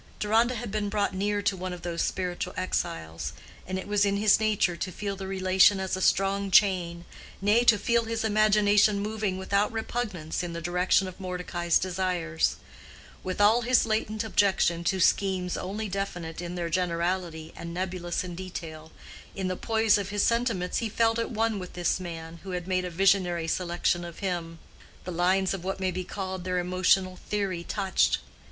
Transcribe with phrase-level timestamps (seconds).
[0.19, 3.33] Deronda had been brought near to one of those spiritual exiles,
[3.67, 7.05] and it was in his nature to feel the relation as a strong chain,
[7.39, 12.55] nay, to feel his imagination moving without repugnance in the direction of Mordecai's desires.
[13.23, 18.33] With all his latent objection to schemes only definite in their generality and nebulous in
[18.33, 22.67] detail—in the poise of his sentiments he felt at one with this man who had
[22.67, 24.57] made a visionary selection of him:
[25.03, 28.17] the lines of what may be called their emotional theory touched.